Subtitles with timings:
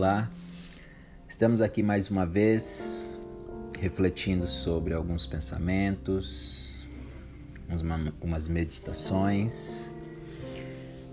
[0.00, 0.30] Olá,
[1.28, 3.18] estamos aqui mais uma vez
[3.80, 6.88] refletindo sobre alguns pensamentos,
[8.22, 9.90] umas meditações.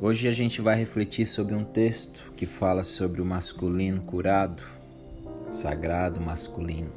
[0.00, 4.64] Hoje a gente vai refletir sobre um texto que fala sobre o masculino curado,
[5.48, 6.90] o sagrado masculino.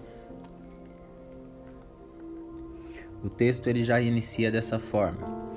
[3.23, 5.54] O texto ele já inicia dessa forma.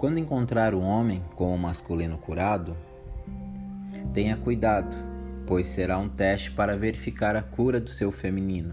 [0.00, 2.74] Quando encontrar um homem com o masculino curado,
[4.14, 4.96] tenha cuidado,
[5.46, 8.72] pois será um teste para verificar a cura do seu feminino.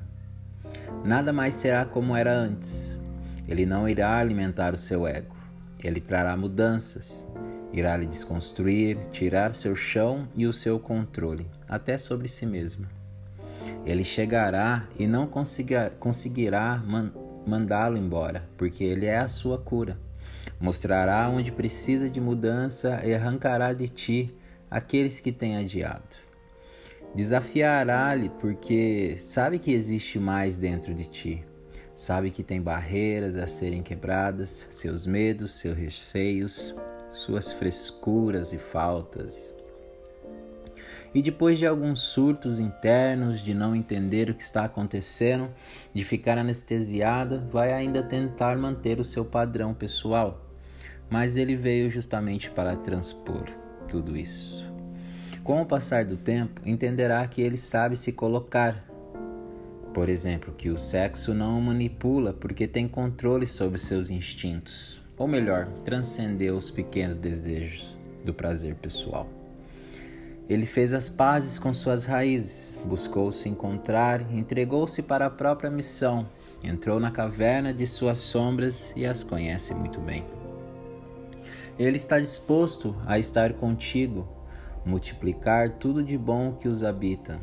[1.04, 2.98] Nada mais será como era antes.
[3.46, 5.36] Ele não irá alimentar o seu ego.
[5.84, 7.28] Ele trará mudanças,
[7.74, 12.88] irá lhe desconstruir, tirar seu chão e o seu controle, até sobre si mesmo.
[13.86, 17.12] Ele chegará e não conseguirá man
[17.46, 20.07] mandá-lo embora, porque ele é a sua cura.
[20.60, 24.36] Mostrará onde precisa de mudança e arrancará de ti
[24.72, 26.16] aqueles que têm adiado.
[27.14, 31.46] Desafiará-lhe porque sabe que existe mais dentro de ti.
[31.94, 36.76] Sabe que tem barreiras a serem quebradas, seus medos, seus receios,
[37.12, 39.56] suas frescuras e faltas.
[41.14, 45.50] E depois de alguns surtos internos, de não entender o que está acontecendo,
[45.94, 50.47] de ficar anestesiada, vai ainda tentar manter o seu padrão pessoal
[51.10, 53.46] mas ele veio justamente para transpor
[53.88, 54.66] tudo isso.
[55.44, 58.86] Com o passar do tempo, entenderá que ele sabe se colocar.
[59.94, 65.28] Por exemplo, que o sexo não o manipula porque tem controle sobre seus instintos, ou
[65.28, 69.28] melhor, transcendeu os pequenos desejos do prazer pessoal.
[70.50, 76.28] Ele fez as pazes com suas raízes, buscou se encontrar, entregou-se para a própria missão,
[76.64, 80.24] entrou na caverna de suas sombras e as conhece muito bem.
[81.80, 84.28] Ele está disposto a estar contigo,
[84.84, 87.40] multiplicar tudo de bom que os habita.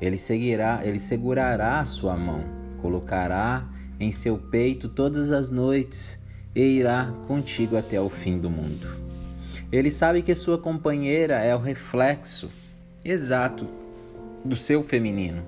[0.00, 2.44] Ele seguirá, ele segurará a sua mão,
[2.80, 3.68] colocará
[4.00, 6.18] em seu peito todas as noites
[6.56, 8.88] e irá contigo até o fim do mundo.
[9.70, 12.50] Ele sabe que sua companheira é o reflexo
[13.04, 13.68] exato
[14.44, 15.44] do seu feminino,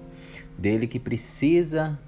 [0.57, 1.99] dele que precisa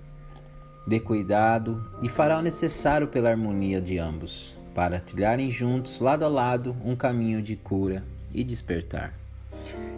[0.87, 6.29] de cuidado e fará o necessário pela harmonia de ambos para trilharem juntos, lado a
[6.29, 8.05] lado, um caminho de cura
[8.35, 9.15] e despertar.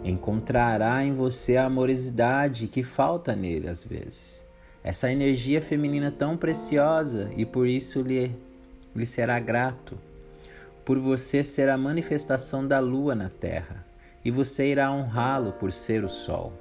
[0.05, 4.45] Encontrará em você a amorosidade que falta nele às vezes.
[4.81, 8.31] Essa energia feminina tão preciosa e por isso lhe,
[8.95, 9.97] lhe será grato.
[10.85, 13.85] Por você ser a manifestação da lua na terra
[14.23, 16.53] e você irá honrá-lo por ser o sol.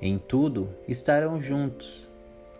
[0.00, 2.08] Em tudo estarão juntos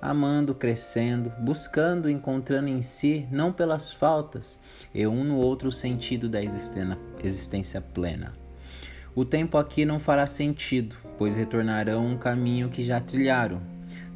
[0.03, 4.59] amando, crescendo, buscando, encontrando em si, não pelas faltas,
[4.93, 8.35] e um no outro sentido da existência plena.
[9.15, 13.63] O tempo aqui não fará sentido, pois retornarão um caminho que já trilharam,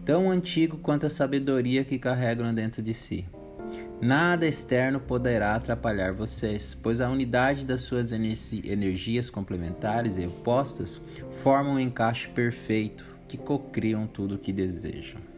[0.05, 3.25] tão antigo quanto a sabedoria que carregam dentro de si.
[4.01, 11.75] Nada externo poderá atrapalhar vocês, pois a unidade das suas energias complementares e opostas formam
[11.75, 15.36] um encaixe perfeito que cocriam tudo o que desejam.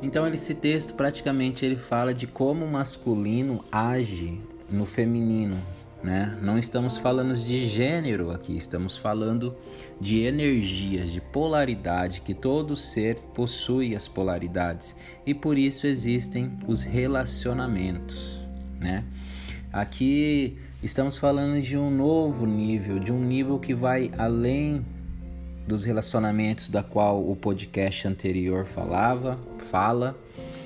[0.00, 5.56] Então esse texto praticamente ele fala de como o masculino age no feminino,
[6.02, 6.38] né?
[6.40, 9.56] Não estamos falando de gênero aqui, estamos falando
[10.00, 14.94] de energias, de polaridade, que todo ser possui as polaridades
[15.26, 18.40] e por isso existem os relacionamentos,
[18.78, 19.04] né?
[19.72, 24.86] Aqui estamos falando de um novo nível, de um nível que vai além
[25.68, 29.38] dos relacionamentos da qual o podcast anterior falava,
[29.70, 30.18] fala,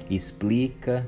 [0.09, 1.05] explica.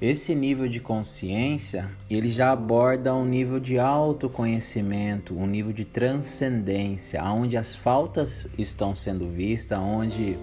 [0.00, 7.20] Esse nível de consciência, ele já aborda um nível de autoconhecimento, um nível de transcendência,
[7.24, 10.38] onde as faltas estão sendo vistas, onde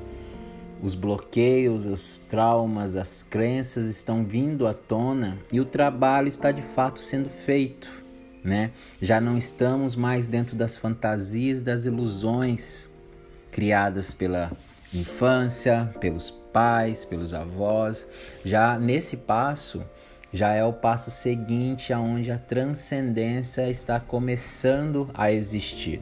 [0.83, 6.61] os bloqueios, os traumas, as crenças estão vindo à tona e o trabalho está de
[6.61, 8.03] fato sendo feito,
[8.45, 8.71] né?
[9.01, 12.87] Já não estamos mais dentro das fantasias, das ilusões
[13.51, 14.51] criadas pela
[14.93, 18.07] infância, pelos pais, pelos avós.
[18.45, 19.83] Já nesse passo,
[20.31, 25.99] já é o passo seguinte aonde a transcendência está começando a existir.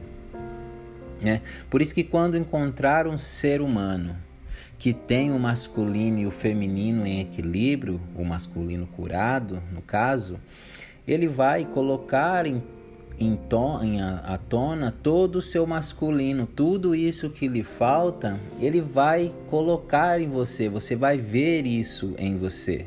[1.22, 1.40] Né?
[1.70, 4.16] Por isso que quando encontrar um ser humano
[4.78, 10.38] que tem o masculino e o feminino em equilíbrio, o masculino curado, no caso,
[11.06, 12.62] ele vai colocar em
[13.18, 18.80] em, ton, em a, tona todo o seu masculino, tudo isso que lhe falta, ele
[18.80, 22.86] vai colocar em você, você vai ver isso em você.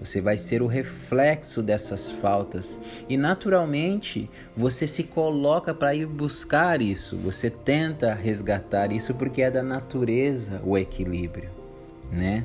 [0.00, 2.78] Você vai ser o reflexo dessas faltas
[3.08, 7.16] e naturalmente você se coloca para ir buscar isso.
[7.18, 11.48] Você tenta resgatar isso porque é da natureza o equilíbrio,
[12.10, 12.44] né?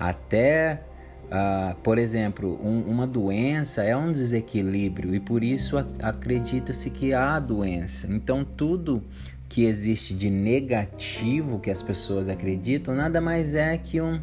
[0.00, 0.82] Até
[1.28, 7.38] Uh, por exemplo, um, uma doença é um desequilíbrio e por isso acredita-se que há
[7.38, 8.06] doença.
[8.10, 9.02] Então, tudo
[9.46, 14.20] que existe de negativo que as pessoas acreditam nada mais é que, um,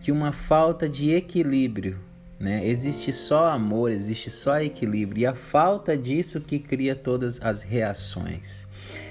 [0.00, 2.09] que uma falta de equilíbrio.
[2.40, 2.66] Né?
[2.66, 8.66] Existe só amor, existe só equilíbrio e a falta disso que cria todas as reações.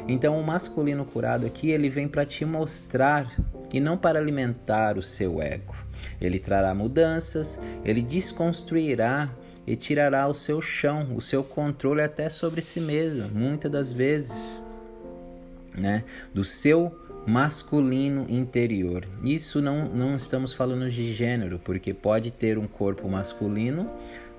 [0.07, 3.31] Então, o masculino curado aqui ele vem para te mostrar
[3.71, 5.75] e não para alimentar o seu ego.
[6.19, 9.29] Ele trará mudanças, ele desconstruirá
[9.67, 14.59] e tirará o seu chão, o seu controle até sobre si mesmo, muitas das vezes,
[15.77, 16.03] né?
[16.33, 19.05] Do seu masculino interior.
[19.23, 23.87] Isso não, não estamos falando de gênero, porque pode ter um corpo masculino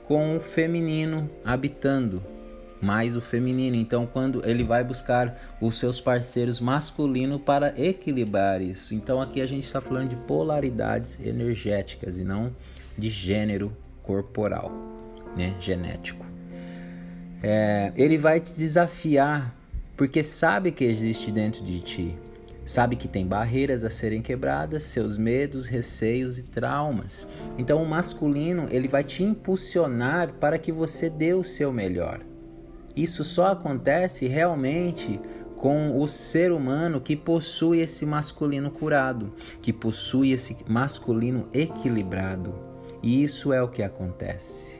[0.09, 2.21] com o feminino habitando
[2.83, 3.77] mais o feminino.
[3.77, 8.95] Então, quando ele vai buscar os seus parceiros masculinos para equilibrar isso.
[8.95, 12.51] Então, aqui a gente está falando de polaridades energéticas e não
[12.99, 13.73] de gênero
[14.03, 14.73] corporal,
[15.37, 15.55] né?
[15.61, 16.27] Genético.
[17.43, 19.55] É, ele vai te desafiar
[19.97, 22.17] porque sabe que existe dentro de ti.
[22.71, 27.27] Sabe que tem barreiras a serem quebradas, seus medos, receios e traumas.
[27.59, 32.21] Então o masculino, ele vai te impulsionar para que você dê o seu melhor.
[32.95, 35.19] Isso só acontece realmente
[35.57, 42.55] com o ser humano que possui esse masculino curado, que possui esse masculino equilibrado.
[43.03, 44.80] E isso é o que acontece.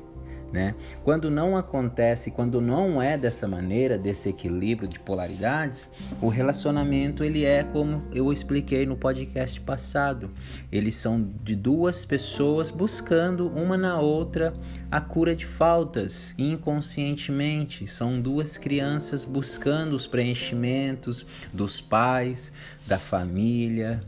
[0.53, 0.75] Né?
[1.05, 5.89] Quando não acontece, quando não é dessa maneira, desse equilíbrio de polaridades,
[6.21, 10.29] o relacionamento ele é como eu expliquei no podcast passado.
[10.73, 14.53] Eles são de duas pessoas buscando uma na outra
[14.91, 17.87] a cura de faltas inconscientemente.
[17.87, 22.53] São duas crianças buscando os preenchimentos dos pais,
[22.89, 24.03] da família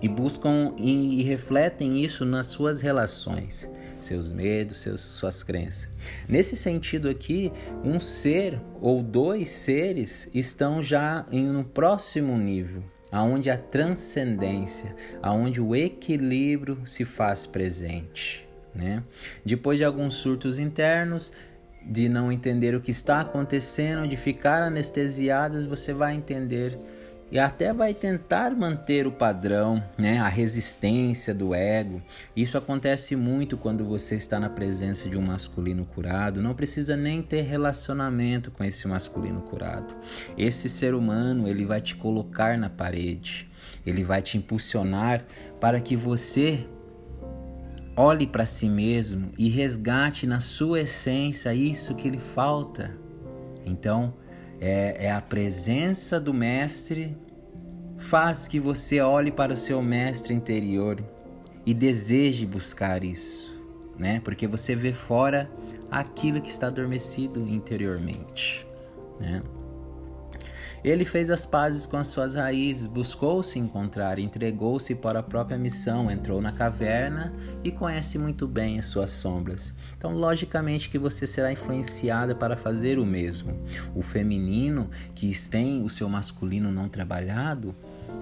[0.00, 3.70] e buscam e, e refletem isso nas suas relações
[4.04, 5.88] seus medos, seus, suas crenças.
[6.28, 7.52] Nesse sentido aqui,
[7.84, 15.60] um ser ou dois seres estão já em um próximo nível, aonde a transcendência, aonde
[15.60, 18.46] o equilíbrio se faz presente.
[18.74, 19.02] Né?
[19.44, 21.32] Depois de alguns surtos internos,
[21.84, 26.78] de não entender o que está acontecendo, de ficar anestesiados, você vai entender
[27.32, 32.02] e até vai tentar manter o padrão, né, a resistência do ego.
[32.36, 36.42] Isso acontece muito quando você está na presença de um masculino curado.
[36.42, 39.96] Não precisa nem ter relacionamento com esse masculino curado.
[40.36, 43.48] Esse ser humano, ele vai te colocar na parede.
[43.86, 45.24] Ele vai te impulsionar
[45.58, 46.66] para que você
[47.96, 52.90] olhe para si mesmo e resgate na sua essência isso que lhe falta.
[53.64, 54.12] Então,
[54.62, 57.16] é, é a presença do Mestre
[57.98, 61.02] faz que você olhe para o seu Mestre interior
[61.66, 63.60] e deseje buscar isso,
[63.98, 64.20] né?
[64.20, 65.50] Porque você vê fora
[65.90, 68.64] aquilo que está adormecido interiormente,
[69.18, 69.42] né?
[70.84, 75.56] Ele fez as pazes com as suas raízes, buscou se encontrar, entregou-se para a própria
[75.56, 79.72] missão, entrou na caverna e conhece muito bem as suas sombras.
[79.96, 83.56] Então, logicamente que você será influenciada para fazer o mesmo.
[83.94, 87.76] O feminino que tem o seu masculino não trabalhado,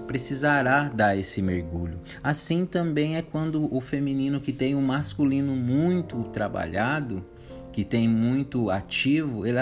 [0.07, 1.99] precisará dar esse mergulho.
[2.23, 7.25] Assim também é quando o feminino que tem o masculino muito trabalhado,
[7.73, 9.59] que tem muito ativo, ele,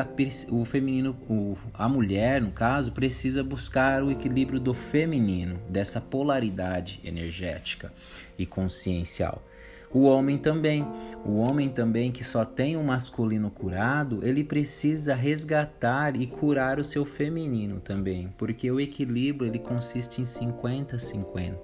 [0.51, 7.01] o feminino, o, a mulher, no caso, precisa buscar o equilíbrio do feminino, dessa polaridade
[7.05, 7.93] energética
[8.39, 9.43] e consciencial.
[9.91, 10.87] O homem também,
[11.25, 16.85] o homem também que só tem o masculino curado, ele precisa resgatar e curar o
[16.85, 21.57] seu feminino também, porque o equilíbrio ele consiste em 50-50,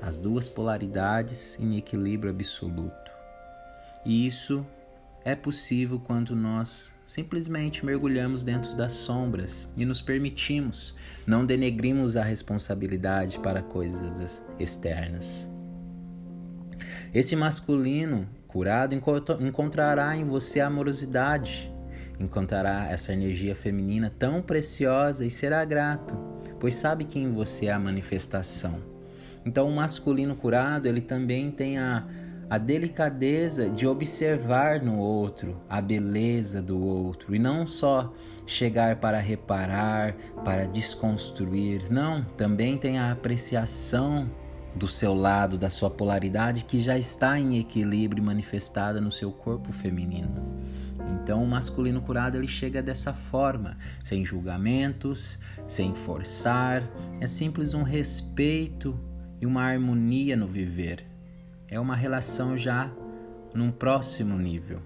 [0.00, 3.10] as duas polaridades em equilíbrio absoluto.
[4.04, 4.64] E isso
[5.26, 10.94] é possível quando nós simplesmente mergulhamos dentro das sombras e nos permitimos,
[11.26, 15.50] não denegrimos a responsabilidade para coisas externas.
[17.12, 18.94] Esse masculino curado
[19.40, 21.72] encontrará em você amorosidade,
[22.20, 26.14] encontrará essa energia feminina tão preciosa e será grato,
[26.60, 28.80] pois sabe que em você há a manifestação.
[29.44, 32.06] Então, o masculino curado, ele também tem a
[32.48, 38.12] a delicadeza de observar no outro a beleza do outro e não só
[38.46, 41.90] chegar para reparar, para desconstruir.
[41.90, 44.30] Não, também tem a apreciação
[44.74, 49.72] do seu lado, da sua polaridade que já está em equilíbrio manifestada no seu corpo
[49.72, 50.56] feminino.
[51.22, 56.82] Então, o masculino curado ele chega dessa forma, sem julgamentos, sem forçar,
[57.20, 58.98] é simples um respeito
[59.40, 61.15] e uma harmonia no viver.
[61.68, 62.90] É uma relação já
[63.54, 64.80] num próximo nível.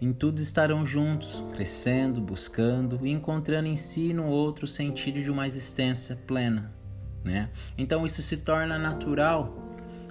[0.00, 5.30] Em tudo estarão juntos, crescendo, buscando e encontrando em si e no outro sentido de
[5.30, 6.70] uma existência plena,
[7.24, 7.50] né?
[7.78, 9.66] Então isso se torna natural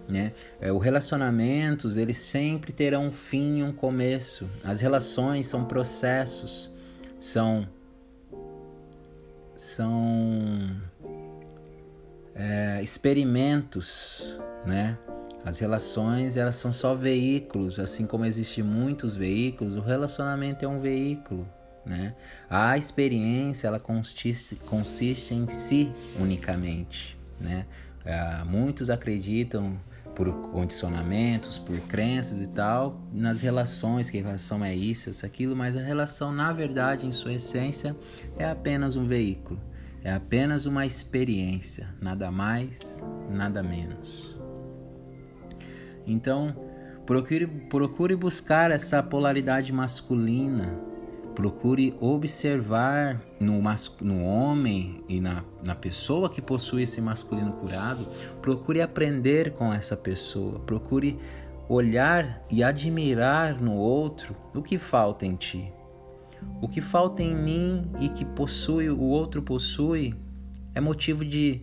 [0.07, 0.33] né?
[0.59, 4.47] É, os relacionamentos eles sempre terão um fim e um começo.
[4.63, 6.71] As relações são processos,
[7.19, 7.67] são
[9.55, 10.79] são
[12.35, 14.97] é, experimentos, né?
[15.45, 20.79] As relações elas são só veículos, assim como existem muitos veículos, o relacionamento é um
[20.79, 21.47] veículo,
[21.85, 22.15] né?
[22.49, 27.65] A experiência ela consiste, consiste em si unicamente, né?
[28.03, 29.79] É, muitos acreditam
[30.15, 35.75] por condicionamentos, por crenças e tal, nas relações, que relação é isso, isso, aquilo, mas
[35.75, 37.95] a relação, na verdade, em sua essência,
[38.37, 39.59] é apenas um veículo,
[40.05, 44.39] é apenas uma experiência, nada mais, nada menos.
[46.07, 46.55] Então,
[47.05, 50.95] procure, procure buscar essa polaridade masculina
[51.35, 53.61] Procure observar no,
[54.01, 58.07] no homem e na, na pessoa que possui esse masculino curado.
[58.41, 60.59] Procure aprender com essa pessoa.
[60.59, 61.19] Procure
[61.67, 65.73] olhar e admirar no outro o que falta em ti.
[66.61, 70.15] O que falta em mim e que possui o outro possui
[70.73, 71.61] é motivo de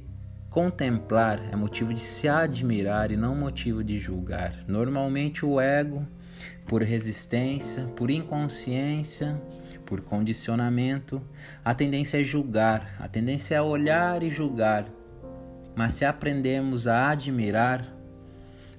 [0.49, 4.65] contemplar, é motivo de se admirar e não motivo de julgar.
[4.69, 6.07] Normalmente o ego,
[6.67, 9.41] por resistência, por inconsciência,
[9.87, 11.23] por condicionamento,
[11.65, 14.87] a tendência é julgar, a tendência é olhar e julgar.
[15.75, 17.95] Mas se aprendemos a admirar,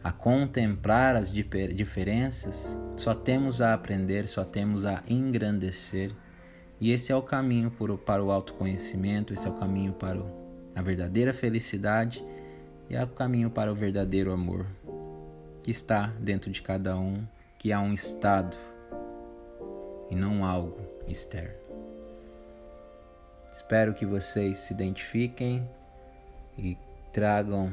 [0.03, 6.11] a contemplar as diferenças, só temos a aprender, só temos a engrandecer.
[6.81, 7.71] E esse é o caminho
[8.05, 10.19] para o autoconhecimento, esse é o caminho para
[10.75, 12.23] a verdadeira felicidade
[12.89, 14.65] e é o caminho para o verdadeiro amor,
[15.63, 17.23] que está dentro de cada um,
[17.57, 18.57] que há um estado
[20.09, 21.55] e não algo externo.
[23.49, 25.65] Espero que vocês se identifiquem
[26.57, 26.77] e
[27.13, 27.71] tragam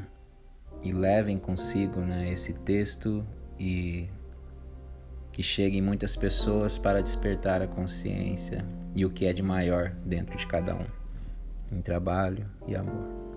[0.82, 3.24] e levem consigo né, esse texto
[3.58, 4.08] e
[5.32, 10.36] que cheguem muitas pessoas para despertar a consciência e o que é de maior dentro
[10.36, 10.86] de cada um,
[11.72, 13.29] em trabalho e amor.